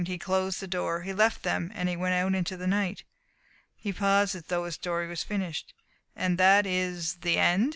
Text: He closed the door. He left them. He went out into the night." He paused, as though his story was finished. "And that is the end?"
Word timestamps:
He 0.05 0.17
closed 0.17 0.59
the 0.59 0.67
door. 0.67 1.03
He 1.03 1.13
left 1.13 1.43
them. 1.43 1.69
He 1.69 1.95
went 1.95 2.15
out 2.15 2.33
into 2.33 2.57
the 2.57 2.65
night." 2.65 3.03
He 3.77 3.93
paused, 3.93 4.33
as 4.35 4.41
though 4.45 4.65
his 4.65 4.73
story 4.73 5.07
was 5.07 5.21
finished. 5.21 5.75
"And 6.15 6.39
that 6.39 6.65
is 6.65 7.17
the 7.17 7.37
end?" 7.37 7.69